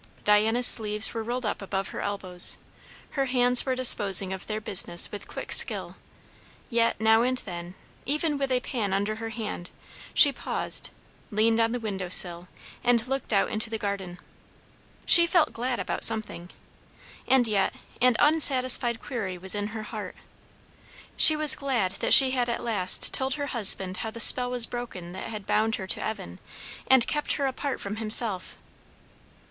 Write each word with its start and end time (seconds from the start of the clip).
Diana's 0.23 0.65
sleeves 0.65 1.13
were 1.13 1.21
rolled 1.21 1.45
up 1.45 1.61
above 1.61 1.89
her 1.89 2.01
elbows; 2.01 2.57
her 3.11 3.25
hands 3.25 3.67
were 3.67 3.75
disposing 3.75 4.33
of 4.33 4.47
their 4.47 4.59
business 4.59 5.11
with 5.11 5.27
quick 5.27 5.51
skill; 5.51 5.95
yet 6.71 6.99
now 6.99 7.21
and 7.21 7.37
then, 7.45 7.75
even 8.07 8.39
with 8.39 8.51
a 8.51 8.61
pan 8.61 8.93
under 8.93 9.17
her 9.17 9.29
hand, 9.29 9.69
she 10.15 10.31
paused, 10.31 10.89
leaned 11.29 11.59
on 11.59 11.71
the 11.71 11.79
window 11.79 12.09
sill, 12.09 12.47
and 12.83 13.07
looked 13.07 13.31
out 13.31 13.51
into 13.51 13.69
the 13.69 13.77
garden. 13.77 14.17
She 15.05 15.27
felt 15.27 15.53
glad 15.53 15.79
about 15.79 16.03
something, 16.03 16.49
and 17.27 17.47
yet 17.47 17.75
an 18.01 18.15
unsatisfied 18.17 19.03
query 19.03 19.37
was 19.37 19.53
in 19.53 19.67
her 19.67 19.83
heart; 19.83 20.15
she 21.15 21.35
was 21.35 21.55
glad 21.55 21.91
that 22.01 22.11
she 22.15 22.31
had 22.31 22.49
at 22.49 22.63
last 22.63 23.13
told 23.13 23.35
her 23.35 23.45
husband 23.53 23.97
how 23.97 24.09
the 24.09 24.19
spell 24.19 24.49
was 24.49 24.65
broken 24.65 25.11
that 25.11 25.27
had 25.29 25.45
bound 25.45 25.75
her 25.75 25.85
to 25.85 26.03
Evan 26.03 26.39
and 26.87 27.05
kept 27.05 27.33
her 27.33 27.45
apart 27.45 27.79
from 27.79 27.97
himself. 27.97 28.57